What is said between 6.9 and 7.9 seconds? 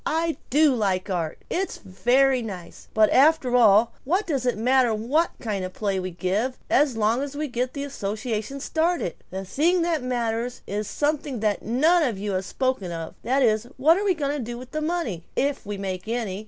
long as we get the